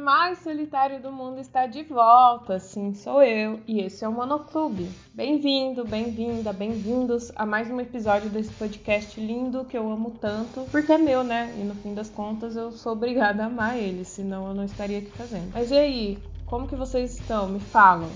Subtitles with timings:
[0.00, 2.58] mais solitário do mundo está de volta.
[2.58, 4.90] Sim, sou eu e esse é o Monoclube.
[5.12, 10.92] Bem-vindo, bem-vinda, bem-vindos a mais um episódio desse podcast lindo que eu amo tanto, porque
[10.92, 11.54] é meu, né?
[11.58, 14.98] E no fim das contas eu sou obrigada a amar ele, senão eu não estaria
[14.98, 15.52] aqui fazendo.
[15.52, 17.46] Mas e aí, como que vocês estão?
[17.46, 18.08] Me falam.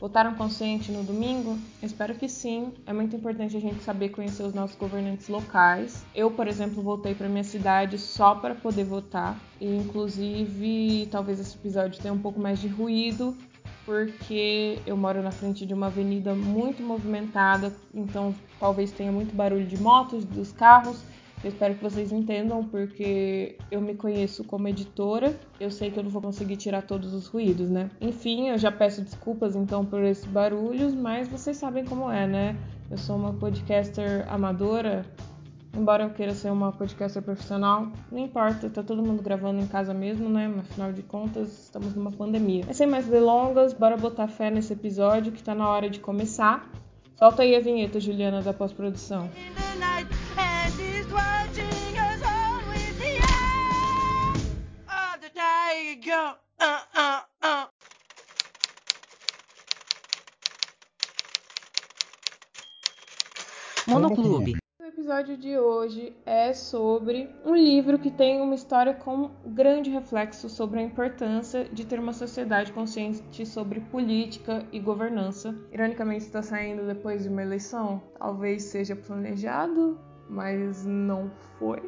[0.00, 1.58] Votaram consciente no domingo?
[1.82, 2.72] Espero que sim.
[2.86, 6.04] É muito importante a gente saber conhecer os nossos governantes locais.
[6.14, 9.36] Eu, por exemplo, voltei para minha cidade só para poder votar.
[9.60, 13.36] E, inclusive, talvez esse episódio tenha um pouco mais de ruído,
[13.84, 19.66] porque eu moro na frente de uma avenida muito movimentada, então talvez tenha muito barulho
[19.66, 21.02] de motos, dos carros.
[21.42, 25.38] Eu espero que vocês entendam, porque eu me conheço como editora.
[25.60, 27.90] Eu sei que eu não vou conseguir tirar todos os ruídos, né?
[28.00, 32.56] Enfim, eu já peço desculpas então por esses barulhos, mas vocês sabem como é, né?
[32.90, 35.06] Eu sou uma podcaster amadora.
[35.76, 39.94] Embora eu queira ser uma podcaster profissional, não importa, tá todo mundo gravando em casa
[39.94, 40.52] mesmo, né?
[40.58, 42.64] Afinal de contas, estamos numa pandemia.
[42.66, 46.68] Mas sem mais delongas, bora botar fé nesse episódio que tá na hora de começar.
[47.16, 49.28] Solta aí a vinheta, Juliana, da pós-produção.
[63.88, 64.58] Monoclube.
[64.78, 70.48] O episódio de hoje é sobre um livro que tem uma história com grande reflexo
[70.50, 75.54] sobre a importância de ter uma sociedade consciente sobre política e governança.
[75.72, 78.02] Ironicamente, está saindo depois de uma eleição.
[78.18, 79.98] Talvez seja planejado,
[80.28, 81.82] mas não foi.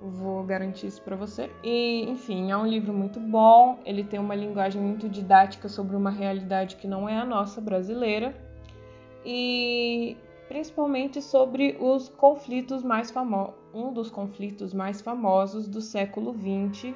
[0.00, 1.50] Vou garantir isso para você.
[1.62, 3.80] E, enfim, é um livro muito bom.
[3.84, 8.34] Ele tem uma linguagem muito didática sobre uma realidade que não é a nossa brasileira.
[9.24, 10.16] E
[10.48, 16.94] principalmente sobre os conflitos mais famosos, um dos conflitos mais famosos do século XX,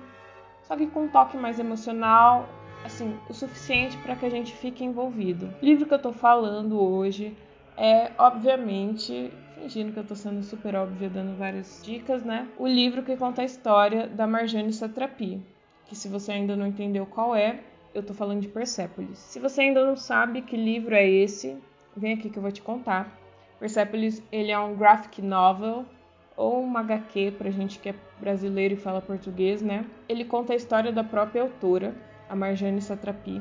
[0.63, 2.49] só que com um toque mais emocional,
[2.85, 5.53] assim, o suficiente para que a gente fique envolvido.
[5.61, 7.37] O livro que eu tô falando hoje
[7.77, 12.49] é, obviamente, fingindo que eu tô sendo super óbvia, dando várias dicas, né?
[12.59, 15.41] O livro que conta a história da Marjane Satrapi,
[15.87, 17.61] que se você ainda não entendeu qual é,
[17.95, 19.19] eu tô falando de Persépolis.
[19.19, 21.57] Se você ainda não sabe que livro é esse,
[21.97, 23.17] vem aqui que eu vou te contar.
[23.61, 25.85] Persepolis ele é um graphic novel
[26.37, 29.87] ou uma HQ para gente que é brasileiro e fala português, né?
[30.09, 31.95] Ele conta a história da própria autora,
[32.29, 33.41] a Marjane Satrapi.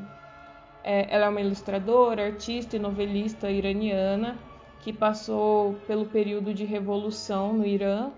[0.83, 4.37] É, ela é uma ilustradora, artista e novelista iraniana
[4.81, 8.11] que passou pelo período de revolução no Irã.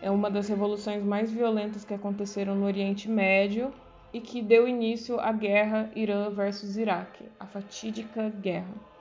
[0.00, 3.72] É uma das revoluções mais violentas que aconteceram no Oriente Médio
[4.12, 8.92] e que deu início à guerra Irã versus Iraque, a fatídica guerra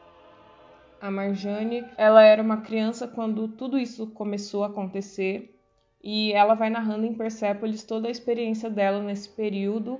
[1.02, 5.60] a Marjane, ela era uma criança quando tudo isso começou a acontecer
[6.04, 10.00] e ela vai narrando em Persépolis toda a experiência dela nesse período,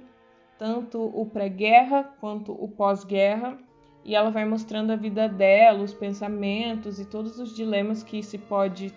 [0.60, 3.58] tanto o pré-guerra quanto o pós-guerra,
[4.04, 8.38] e ela vai mostrando a vida dela, os pensamentos e todos os dilemas que se
[8.38, 8.94] pode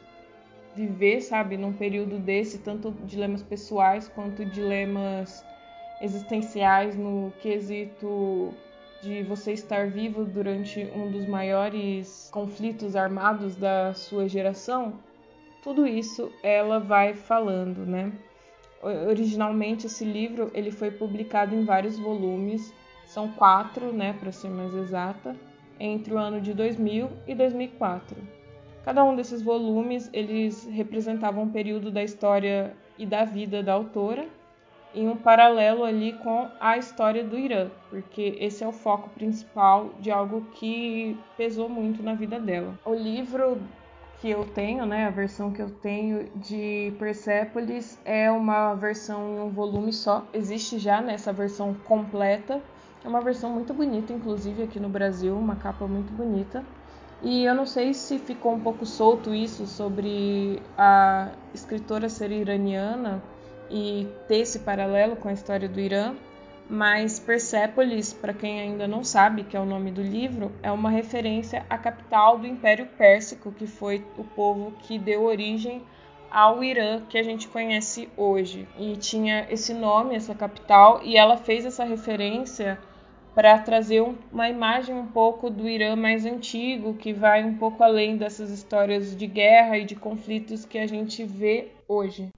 [0.74, 5.44] viver, sabe, num período desse, tanto dilemas pessoais quanto dilemas
[6.00, 8.52] existenciais no quesito
[9.02, 14.94] de você estar vivo durante um dos maiores conflitos armados da sua geração,
[15.62, 18.12] tudo isso ela vai falando, né?
[19.08, 22.72] Originalmente esse livro ele foi publicado em vários volumes,
[23.14, 25.36] são quatro, né, para ser mais exata,
[25.78, 28.16] entre o ano de 2000 e 2004.
[28.84, 34.26] Cada um desses volumes eles representavam um período da história e da vida da autora
[34.92, 39.90] em um paralelo ali com a história do Irã, porque esse é o foco principal
[40.00, 42.78] de algo que pesou muito na vida dela.
[42.84, 43.60] O livro
[44.20, 49.40] que eu tenho, né, a versão que eu tenho de Persepolis é uma versão em
[49.40, 50.24] um volume só.
[50.32, 52.62] Existe já nessa versão completa.
[53.04, 56.64] É uma versão muito bonita, inclusive aqui no Brasil, uma capa muito bonita.
[57.22, 63.22] E eu não sei se ficou um pouco solto isso sobre a escritora ser iraniana,
[63.70, 66.14] e ter esse paralelo com a história do Irã,
[66.68, 70.90] mas Persépolis, para quem ainda não sabe, que é o nome do livro, é uma
[70.90, 75.82] referência à capital do Império Pérsico, que foi o povo que deu origem
[76.30, 78.66] ao Irã que a gente conhece hoje.
[78.78, 82.78] E tinha esse nome, essa capital, e ela fez essa referência
[83.34, 84.00] para trazer
[84.32, 89.16] uma imagem um pouco do Irã mais antigo, que vai um pouco além dessas histórias
[89.16, 92.28] de guerra e de conflitos que a gente vê hoje.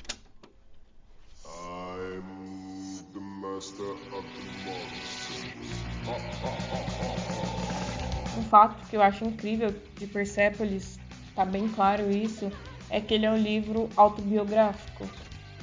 [8.38, 10.98] Um fato que eu acho incrível de Persepolis,
[11.34, 12.50] tá bem claro isso,
[12.88, 15.06] é que ele é um livro autobiográfico.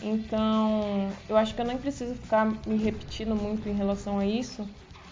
[0.01, 4.67] Então, eu acho que eu nem preciso ficar me repetindo muito em relação a isso.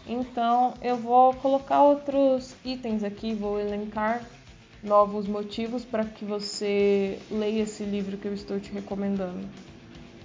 [0.08, 4.24] Então, eu vou colocar outros itens aqui, vou elencar
[4.84, 9.48] novos motivos para que você leia esse livro que eu estou te recomendando.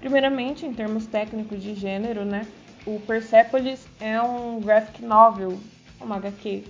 [0.00, 2.46] Primeiramente, em termos técnicos de gênero, né?
[2.86, 5.58] O Persepolis é um graphic novel,
[6.00, 6.64] uma HQ.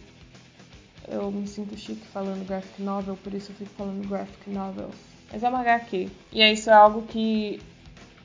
[1.08, 4.90] Eu me sinto chique falando graphic novel, por isso eu fico falando graphic novel.
[5.32, 6.08] Mas é uma HQ.
[6.32, 7.60] E isso é algo que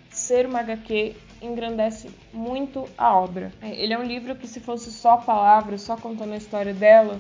[0.09, 3.51] ser uma HQ engrandece muito a obra.
[3.61, 7.19] Ele é um livro que se fosse só palavras, só contando a história dela,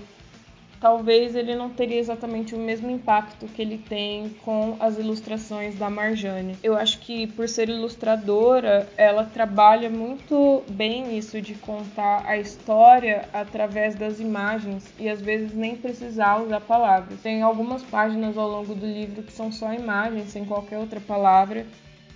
[0.81, 5.89] talvez ele não teria exatamente o mesmo impacto que ele tem com as ilustrações da
[5.89, 6.57] Marjane.
[6.63, 13.29] Eu acho que por ser ilustradora, ela trabalha muito bem isso de contar a história
[13.31, 17.21] através das imagens e às vezes nem precisar usar palavras.
[17.21, 21.67] Tem algumas páginas ao longo do livro que são só imagens, sem qualquer outra palavra,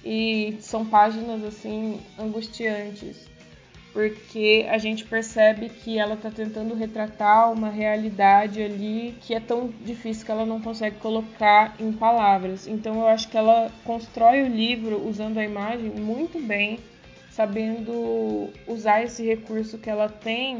[0.06, 3.36] e são páginas assim angustiantes
[3.96, 9.70] porque a gente percebe que ela está tentando retratar uma realidade ali que é tão
[9.86, 12.68] difícil que ela não consegue colocar em palavras.
[12.68, 16.78] Então eu acho que ela constrói o livro usando a imagem muito bem,
[17.32, 20.60] sabendo usar esse recurso que ela tem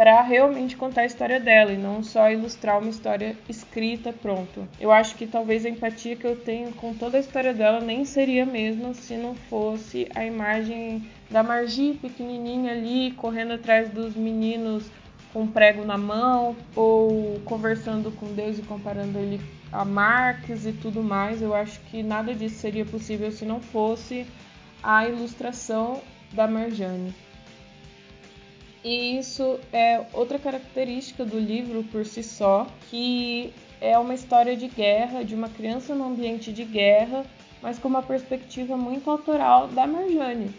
[0.00, 4.66] para realmente contar a história dela e não só ilustrar uma história escrita pronto.
[4.80, 8.06] Eu acho que talvez a empatia que eu tenho com toda a história dela nem
[8.06, 14.16] seria a mesma se não fosse a imagem da Margie pequenininha ali correndo atrás dos
[14.16, 14.90] meninos
[15.34, 19.38] com prego na mão ou conversando com Deus e comparando ele
[19.70, 21.42] a Marx e tudo mais.
[21.42, 24.26] Eu acho que nada disso seria possível se não fosse
[24.82, 26.00] a ilustração
[26.32, 27.14] da Marjane.
[28.82, 34.68] E isso é outra característica do livro por si só, que é uma história de
[34.68, 37.24] guerra, de uma criança no ambiente de guerra,
[37.62, 40.50] mas com uma perspectiva muito autoral da Marjane.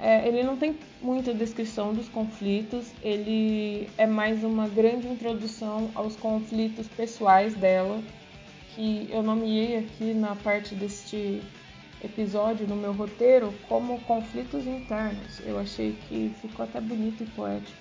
[0.00, 6.16] É, ele não tem muita descrição dos conflitos, ele é mais uma grande introdução aos
[6.16, 8.02] conflitos pessoais dela,
[8.74, 11.42] que eu nomeei aqui na parte deste
[12.02, 15.40] episódio no meu roteiro como conflitos internos.
[15.44, 17.78] Eu achei que ficou até bonito e poético.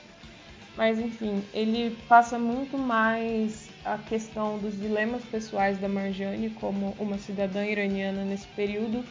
[0.75, 7.17] Mas enfim, ele passa muito mais a questão dos dilemas pessoais da Marjane como uma
[7.17, 9.03] cidadã iraniana nesse período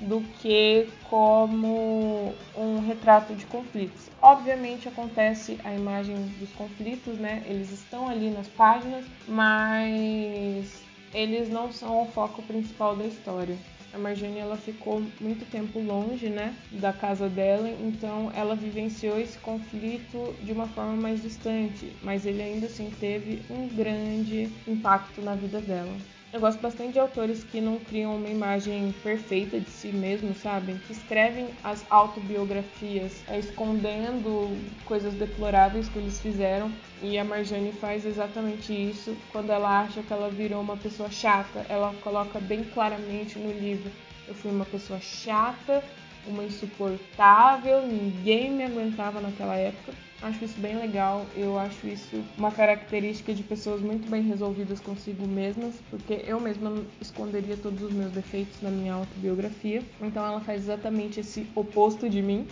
[0.00, 4.10] do que como um retrato de conflitos.
[4.20, 7.42] Obviamente acontece a imagem dos conflitos, né?
[7.46, 13.56] Eles estão ali nas páginas, mas eles não são o foco principal da história.
[13.92, 19.38] A Marjane ela ficou muito tempo longe, né, da casa dela, então ela vivenciou esse
[19.38, 25.34] conflito de uma forma mais distante, mas ele ainda assim teve um grande impacto na
[25.34, 25.98] vida dela.
[26.30, 30.74] Eu gosto bastante de autores que não criam uma imagem perfeita de si mesmo, sabe?
[30.86, 34.54] Que escrevem as autobiografias é, escondendo
[34.84, 36.70] coisas deploráveis que eles fizeram.
[37.00, 41.64] E a Marjane faz exatamente isso quando ela acha que ela virou uma pessoa chata.
[41.66, 43.90] Ela coloca bem claramente no livro:
[44.26, 45.82] Eu fui uma pessoa chata,
[46.28, 49.92] uma insuportável, ninguém me aguentava naquela época.
[50.20, 55.26] Acho isso bem legal, eu acho isso uma característica de pessoas muito bem resolvidas consigo
[55.28, 59.80] mesmas, porque eu mesma esconderia todos os meus defeitos na minha autobiografia.
[60.00, 62.48] Então ela faz exatamente esse oposto de mim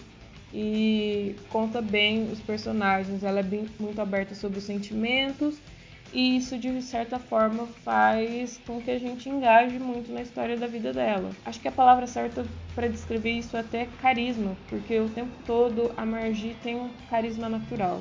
[0.54, 3.24] e conta bem os personagens.
[3.24, 5.56] Ela é bem, muito aberta sobre os sentimentos
[6.16, 10.66] e isso de certa forma faz com que a gente engaje muito na história da
[10.66, 11.28] vida dela.
[11.44, 12.42] Acho que a palavra certa
[12.74, 17.50] para descrever isso é até carisma, porque o tempo todo a Margie tem um carisma
[17.50, 18.00] natural.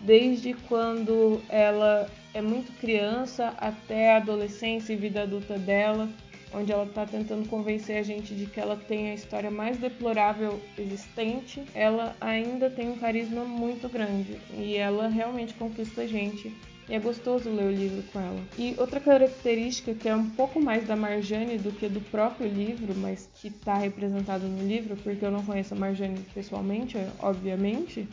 [0.00, 6.08] Desde quando ela é muito criança até a adolescência e vida adulta dela,
[6.52, 10.60] onde ela está tentando convencer a gente de que ela tem a história mais deplorável
[10.76, 16.52] existente, ela ainda tem um carisma muito grande e ela realmente conquista a gente
[16.88, 18.40] e é gostoso ler o livro com ela.
[18.56, 22.94] E outra característica que é um pouco mais da Marjane do que do próprio livro,
[22.96, 28.08] mas que está representado no livro, porque eu não conheço a Marjane pessoalmente, obviamente,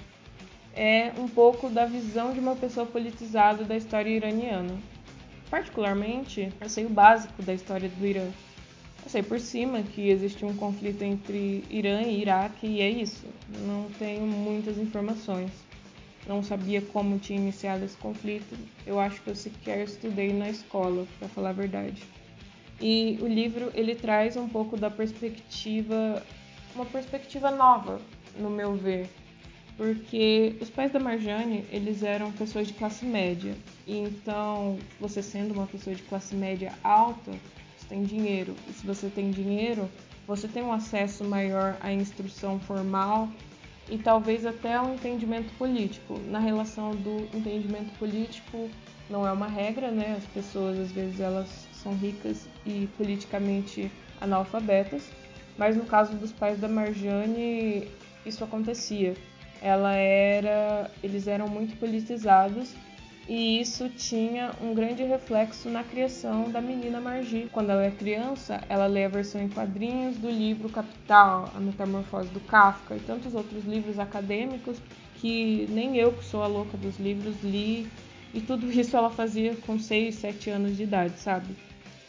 [0.76, 4.76] é um pouco da visão de uma pessoa politizada da história iraniana.
[5.50, 8.28] Particularmente, eu sei o básico da história do Irã.
[9.04, 13.28] Eu sei por cima que existe um conflito entre Irã e Iraque e é isso.
[13.68, 15.52] Não tenho muitas informações
[16.28, 18.58] não sabia como tinha iniciado esse conflito.
[18.86, 22.04] Eu acho que eu sequer estudei na escola, para falar a verdade.
[22.82, 26.24] E o livro ele traz um pouco da perspectiva,
[26.76, 28.00] uma perspectiva nova,
[28.38, 29.10] no meu ver,
[29.78, 33.56] porque os pais da Marjane eles eram pessoas de classe média.
[33.86, 37.32] E então, você sendo uma pessoa de classe média alta,
[37.78, 38.56] você tem dinheiro.
[38.70, 39.90] E se você tem dinheiro,
[40.28, 43.30] você tem um acesso maior à instrução formal
[43.90, 46.20] e talvez até ao entendimento político.
[46.30, 48.70] Na relação do entendimento político,
[49.10, 50.16] não é uma regra, né?
[50.18, 55.10] As pessoas às vezes elas são ricas e politicamente analfabetas,
[55.58, 57.88] mas no caso dos pais da Marjane,
[58.26, 59.14] isso acontecia.
[59.62, 62.74] Ela era, eles eram muito politizados
[63.28, 67.48] e isso tinha um grande reflexo na criação da menina Margi.
[67.54, 72.30] Quando ela é criança, ela lê a versão em quadrinhos do livro Capital, A Metamorfose
[72.30, 74.78] do Kafka e tantos outros livros acadêmicos
[75.16, 77.88] que nem eu, que sou a louca dos livros, li.
[78.34, 81.56] E tudo isso ela fazia com 6, 7 anos de idade, sabe?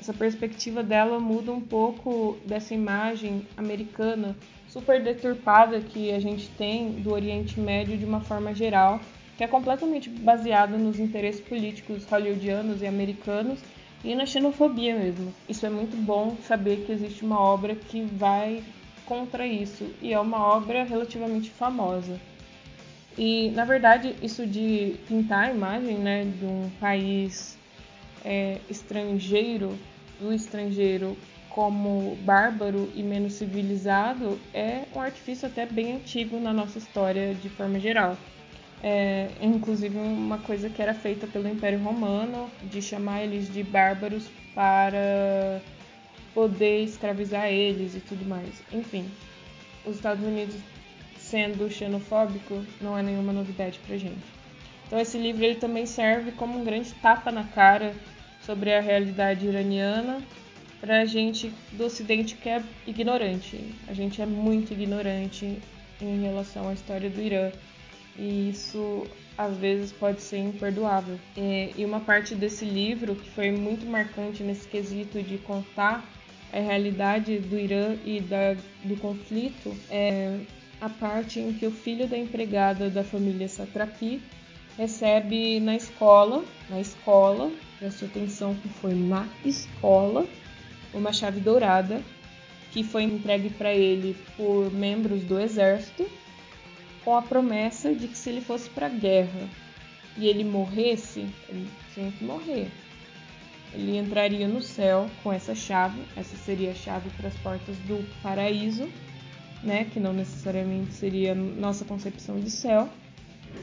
[0.00, 4.36] Essa perspectiva dela muda um pouco dessa imagem americana
[4.68, 9.00] super deturpada que a gente tem do Oriente Médio de uma forma geral
[9.36, 13.58] que é completamente baseado nos interesses políticos hollywoodianos e americanos
[14.04, 15.34] e na xenofobia mesmo.
[15.48, 18.62] Isso é muito bom saber que existe uma obra que vai
[19.06, 22.20] contra isso e é uma obra relativamente famosa.
[23.16, 27.58] E na verdade isso de pintar a imagem né, de um país
[28.24, 29.76] é, estrangeiro,
[30.20, 31.16] do estrangeiro
[31.50, 37.48] como bárbaro e menos civilizado é um artifício até bem antigo na nossa história de
[37.48, 38.16] forma geral
[38.86, 44.28] é, inclusive uma coisa que era feita pelo Império Romano, de chamar eles de bárbaros
[44.54, 45.62] para
[46.34, 48.62] poder escravizar eles e tudo mais.
[48.70, 49.10] Enfim,
[49.86, 50.54] os Estados Unidos
[51.16, 54.22] sendo xenofóbico não é nenhuma novidade pra gente.
[54.86, 57.94] Então esse livro ele também serve como um grande tapa na cara
[58.44, 60.20] sobre a realidade iraniana
[60.78, 63.58] para a gente do Ocidente que é ignorante.
[63.88, 65.58] A gente é muito ignorante
[66.02, 67.50] em relação à história do Irã
[68.16, 69.06] e isso
[69.36, 71.18] às vezes pode ser imperdoável.
[71.36, 76.04] E uma parte desse livro que foi muito marcante nesse quesito de contar
[76.52, 78.54] a realidade do Irã e da,
[78.84, 80.38] do conflito é
[80.80, 84.22] a parte em que o filho da empregada da família Satrapi
[84.76, 90.26] recebe na escola, na escola, preste atenção que foi na escola,
[90.92, 92.02] uma chave dourada
[92.70, 96.08] que foi entregue para ele por membros do exército
[97.04, 99.48] com a promessa de que se ele fosse para a guerra
[100.16, 102.68] e ele morresse, ele tinha que morrer.
[103.72, 108.04] Ele entraria no céu com essa chave, essa seria a chave para as portas do
[108.22, 108.88] paraíso,
[109.62, 112.88] né, que não necessariamente seria nossa concepção de céu.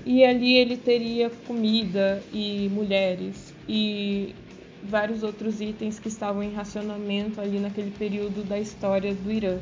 [0.06, 4.36] E ali ele teria comida e mulheres e
[4.84, 9.60] vários outros itens que estavam em racionamento ali naquele período da história do Irã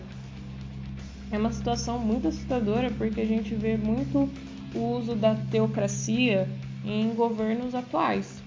[1.31, 4.29] é uma situação muito assustadora porque a gente vê muito
[4.74, 6.48] o uso da teocracia
[6.86, 8.41] em governos atuais.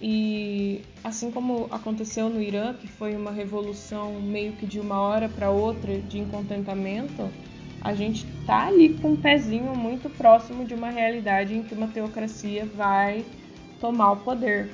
[0.00, 5.28] E assim como aconteceu no Irã, que foi uma revolução meio que de uma hora
[5.28, 7.30] para outra de incontentamento,
[7.80, 11.88] a gente tá ali com um pezinho muito próximo de uma realidade em que uma
[11.88, 13.24] teocracia vai
[13.80, 14.68] tomar o poder.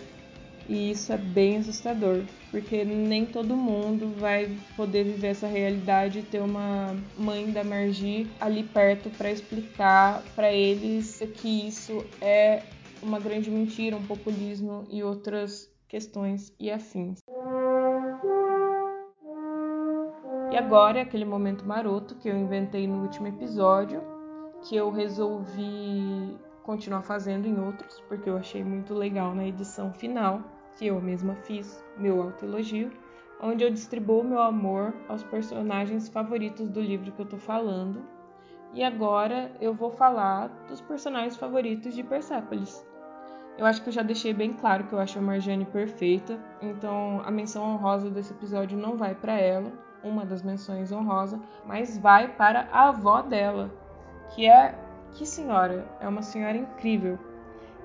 [0.68, 6.22] E isso é bem assustador, porque nem todo mundo vai poder viver essa realidade e
[6.22, 12.62] ter uma mãe da Margi ali perto para explicar para eles que isso é
[13.02, 17.18] uma grande mentira, um populismo e outras questões e afins.
[20.52, 24.02] E agora é aquele momento maroto que eu inventei no último episódio,
[24.62, 30.42] que eu resolvi continuar fazendo em outros, porque eu achei muito legal na edição final,
[30.76, 32.90] que eu mesma fiz, meu autoelogio,
[33.40, 38.02] onde eu distribuo meu amor aos personagens favoritos do livro que eu tô falando.
[38.72, 42.86] E agora eu vou falar dos personagens favoritos de Persepolis.
[43.58, 47.20] Eu acho que eu já deixei bem claro que eu acho a Marjane perfeita, então
[47.24, 49.70] a menção honrosa desse episódio não vai para ela,
[50.02, 53.70] uma das menções honrosas, mas vai para a avó dela,
[54.34, 54.74] que é
[55.12, 57.18] que senhora, é uma senhora incrível.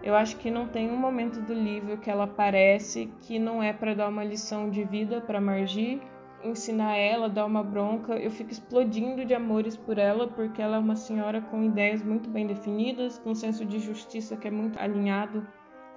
[0.03, 3.73] Eu acho que não tem um momento do livro que ela aparece que não é
[3.73, 6.01] para dar uma lição de vida para Margie,
[6.43, 8.13] ensinar ela, dar uma bronca.
[8.13, 12.29] Eu fico explodindo de amores por ela porque ela é uma senhora com ideias muito
[12.29, 15.45] bem definidas, com um senso de justiça que é muito alinhado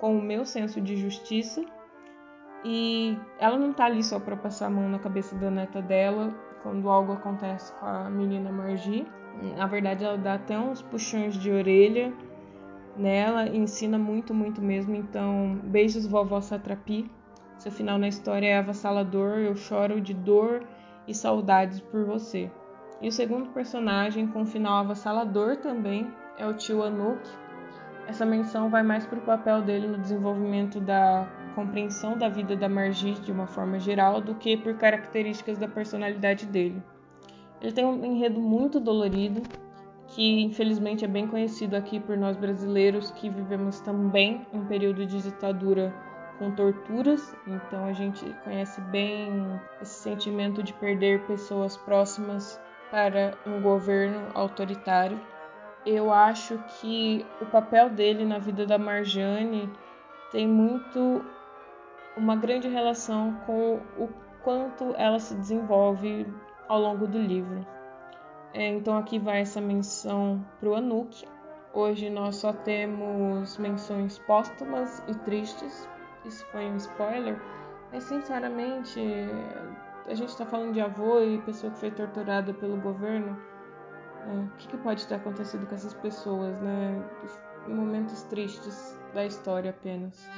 [0.00, 1.62] com o meu senso de justiça.
[2.64, 6.34] E ela não tá ali só para passar a mão na cabeça da neta dela
[6.62, 9.06] quando algo acontece com a menina Margie.
[9.56, 12.12] Na verdade, ela dá até uns puxões de orelha
[12.96, 14.94] nela ensina muito, muito mesmo.
[14.94, 17.10] Então, beijos, vovó Satrapi.
[17.58, 19.38] Seu final na história é avassalador.
[19.38, 20.62] Eu choro de dor
[21.06, 22.50] e saudades por você.
[23.00, 27.20] E o segundo personagem com final avassalador também é o tio Anuk.
[28.06, 32.68] Essa menção vai mais para o papel dele no desenvolvimento da compreensão da vida da
[32.68, 36.82] Margit de uma forma geral do que por características da personalidade dele.
[37.60, 39.42] Ele tem um enredo muito dolorido,
[40.10, 45.22] que infelizmente é bem conhecido aqui por nós brasileiros que vivemos também um período de
[45.22, 45.94] ditadura
[46.38, 53.60] com torturas, então a gente conhece bem esse sentimento de perder pessoas próximas para um
[53.60, 55.20] governo autoritário.
[55.84, 59.70] Eu acho que o papel dele na vida da Marjane
[60.32, 61.24] tem muito
[62.16, 64.08] uma grande relação com o
[64.42, 66.26] quanto ela se desenvolve
[66.68, 67.66] ao longo do livro.
[68.52, 71.24] É, então aqui vai essa menção para o Anuk.
[71.72, 75.88] Hoje nós só temos menções póstumas e tristes,
[76.24, 77.40] isso foi um spoiler,
[77.92, 79.00] mas sinceramente,
[80.06, 83.38] a gente está falando de avô e pessoa que foi torturada pelo governo.
[84.26, 87.02] É, o que, que, pode ter acontecido com essas pessoas, né?
[87.68, 90.28] Momentos tristes da história apenas.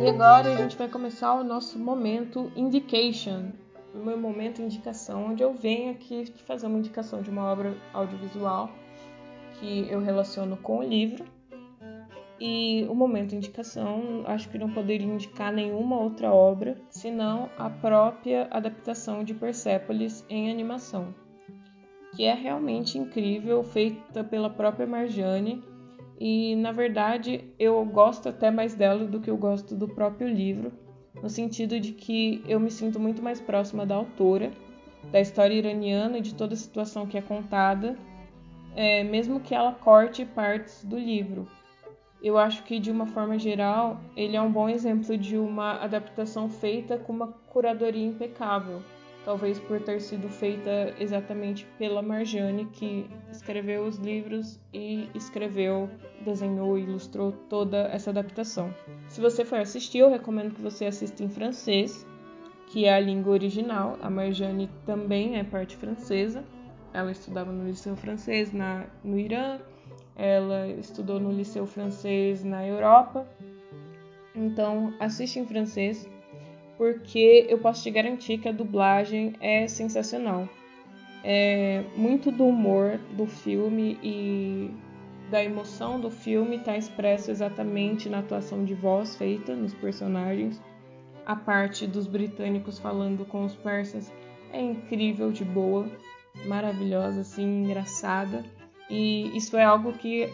[0.00, 3.52] E agora a gente vai começar o nosso momento indication,
[3.98, 8.70] o meu momento indicação, onde eu venho aqui fazer uma indicação de uma obra audiovisual
[9.58, 11.24] que eu relaciono com o livro
[12.40, 18.46] e o momento indicação, acho que não poderia indicar nenhuma outra obra, senão a própria
[18.50, 21.12] adaptação de Persepolis em animação,
[22.14, 25.64] que é realmente incrível, feita pela própria Marjane.
[26.20, 30.72] E na verdade eu gosto até mais dela do que eu gosto do próprio livro,
[31.14, 34.50] no sentido de que eu me sinto muito mais próxima da autora,
[35.10, 37.96] da história iraniana e de toda a situação que é contada,
[38.74, 41.48] é, mesmo que ela corte partes do livro.
[42.22, 46.48] Eu acho que de uma forma geral ele é um bom exemplo de uma adaptação
[46.48, 48.82] feita com uma curadoria impecável,
[49.28, 55.90] talvez por ter sido feita exatamente pela Marjane, que escreveu os livros e escreveu,
[56.24, 58.74] desenhou e ilustrou toda essa adaptação.
[59.06, 62.06] Se você for assistir, eu recomendo que você assista em francês,
[62.68, 63.98] que é a língua original.
[64.00, 66.42] A Marjane também é parte francesa.
[66.94, 69.58] Ela estudava no liceu francês na, no Irã
[70.16, 73.28] ela estudou no liceu francês na Europa.
[74.34, 76.08] Então, assiste em francês,
[76.78, 80.48] porque eu posso te garantir que a dublagem é sensacional.
[81.24, 84.70] É muito do humor do filme e
[85.28, 90.62] da emoção do filme está expresso exatamente na atuação de voz feita nos personagens.
[91.26, 94.10] A parte dos britânicos falando com os persas
[94.52, 95.90] é incrível de boa,
[96.46, 98.44] maravilhosa, assim, engraçada.
[98.88, 100.30] E isso é algo que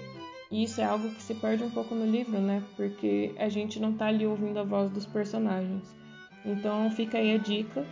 [0.53, 2.63] isso é algo que se perde um pouco no livro, né?
[2.77, 6.04] Porque a gente não tá ali ouvindo a voz dos personagens.
[6.45, 7.85] Então fica aí a dica.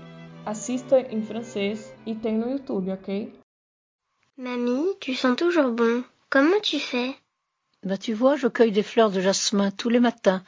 [0.44, 3.32] Assista em francês e tem no YouTube, ok?
[4.36, 6.04] Mamie, tu sens toujours bon.
[6.28, 7.14] Comment tu fais?
[7.84, 10.44] Bah tu vois, je cueille des fleurs de jasmin tous les matins.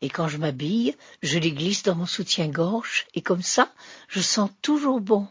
[0.00, 3.06] Et quand je m'habille, je les glisse dans mon soutien-gorge.
[3.14, 3.72] Et comme ça,
[4.08, 5.26] je sens toujours bon.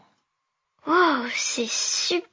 [0.86, 2.28] Oh, c'est super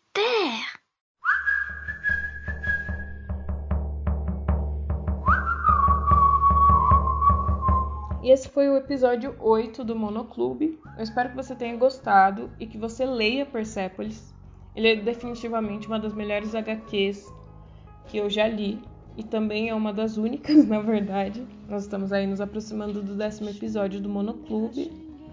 [8.24, 10.80] E esse foi o episódio 8 do Monoclube.
[10.98, 14.34] Eu espero que você tenha gostado e que você leia Persepolis.
[14.74, 17.30] Ele é definitivamente uma das melhores HQs
[18.08, 18.80] que eu já li
[19.18, 21.46] e também é uma das únicas, na verdade.
[21.68, 24.90] Nós estamos aí nos aproximando do décimo episódio do Monoclube,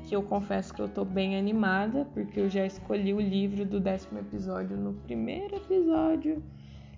[0.09, 3.79] que eu confesso que eu tô bem animada, porque eu já escolhi o livro do
[3.79, 6.43] décimo episódio no primeiro episódio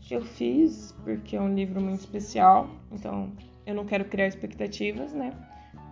[0.01, 3.31] que eu fiz, porque é um livro muito especial, então
[3.67, 5.35] eu não quero criar expectativas, né?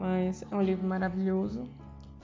[0.00, 1.68] Mas é um livro maravilhoso.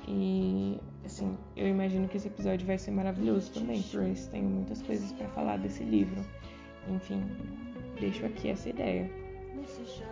[0.09, 5.13] E, assim, eu imagino que esse episódio vai ser maravilhoso também, pois tenho muitas coisas
[5.13, 6.25] para falar desse livro.
[6.89, 7.23] Enfim,
[8.01, 9.11] deixo aqui essa ideia.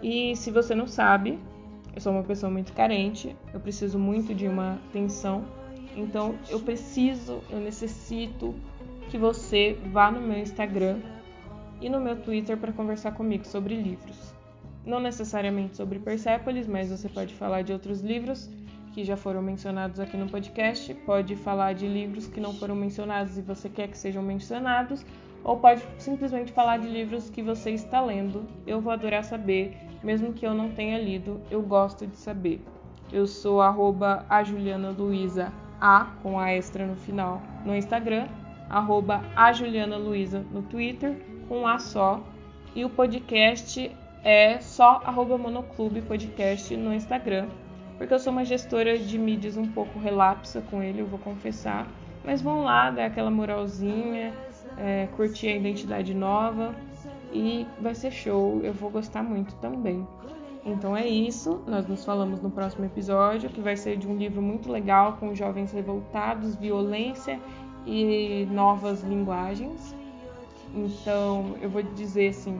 [0.03, 1.38] E se você não sabe,
[1.94, 5.46] eu sou uma pessoa muito carente, eu preciso muito de uma atenção.
[5.96, 8.55] Então, eu preciso, eu necessito
[9.09, 10.98] que você vá no meu Instagram
[11.81, 14.34] e no meu Twitter para conversar comigo sobre livros
[14.87, 18.51] não necessariamente sobre Persépolis, mas você pode falar de outros livros
[18.92, 23.37] que já foram mencionados aqui no podcast, pode falar de livros que não foram mencionados
[23.37, 25.05] e você quer que sejam mencionados,
[25.42, 28.44] ou pode simplesmente falar de livros que você está lendo.
[28.64, 32.62] Eu vou adorar saber, mesmo que eu não tenha lido, eu gosto de saber.
[33.12, 38.29] Eu sou arroba a Juliana Luiza A, com a extra no final, no Instagram,
[38.70, 41.16] arroba a Juliana Luiza no Twitter,
[41.49, 42.23] com A só.
[42.77, 43.90] E o podcast
[44.24, 47.46] é só arroba monoclube podcast no Instagram,
[47.98, 51.87] porque eu sou uma gestora de mídias um pouco relapsa com ele, eu vou confessar.
[52.24, 54.32] Mas vão lá, dar aquela moralzinha,
[54.78, 56.74] é, curtir a identidade nova
[57.32, 60.06] e vai ser show, eu vou gostar muito também.
[60.64, 64.40] Então é isso, nós nos falamos no próximo episódio, que vai ser de um livro
[64.40, 67.38] muito legal com jovens revoltados, violência
[67.84, 69.94] e novas linguagens.
[70.74, 72.58] Então eu vou dizer assim,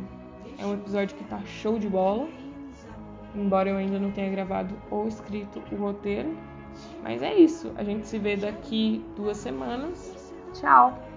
[0.59, 2.29] é um episódio que tá show de bola,
[3.35, 6.37] embora eu ainda não tenha gravado ou escrito o roteiro.
[7.03, 10.33] Mas é isso, a gente se vê daqui duas semanas.
[10.53, 11.14] Tchau!